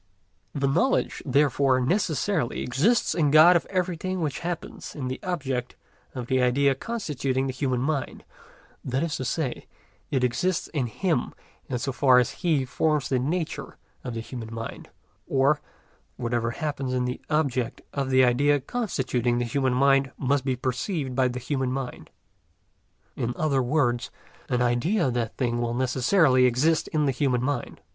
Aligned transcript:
The 0.55 0.67
knowledge, 0.67 1.21
therefore, 1.27 1.79
necessarily 1.79 2.63
exists 2.63 3.13
in 3.13 3.29
God 3.29 3.55
of 3.55 3.67
everything 3.67 4.19
which 4.19 4.39
happens 4.39 4.95
in 4.95 5.09
the 5.09 5.19
object 5.21 5.75
of 6.15 6.25
the 6.25 6.41
idea 6.41 6.73
constituting 6.73 7.45
the 7.45 7.53
human 7.53 7.81
mind; 7.81 8.25
that 8.83 9.03
is 9.03 9.15
to 9.17 9.25
say, 9.25 9.67
it 10.09 10.23
exists 10.23 10.67
in 10.69 10.87
Him 10.87 11.35
in 11.69 11.77
so 11.77 11.91
far 11.91 12.17
as 12.17 12.31
He 12.41 12.65
forms 12.65 13.09
the 13.09 13.19
nature 13.19 13.77
of 14.03 14.15
the 14.15 14.21
human 14.21 14.51
mind; 14.51 14.89
or, 15.27 15.61
whatever 16.17 16.49
happens 16.49 16.95
in 16.95 17.05
the 17.05 17.21
object 17.29 17.83
of 17.93 18.09
the 18.09 18.25
idea 18.25 18.59
constituting 18.59 19.37
the 19.37 19.45
human 19.45 19.75
mind 19.75 20.11
must 20.17 20.43
be 20.43 20.55
perceived 20.55 21.13
by 21.13 21.27
the 21.27 21.37
human 21.37 21.71
mind; 21.71 22.09
in 23.15 23.35
other 23.35 23.61
words, 23.61 24.09
an 24.49 24.63
idea 24.63 25.09
of 25.09 25.13
that 25.13 25.37
thing 25.37 25.61
will 25.61 25.75
necessarily 25.75 26.45
exist 26.45 26.87
in 26.87 27.05
the 27.05 27.11
human 27.11 27.43
mind. 27.43 27.81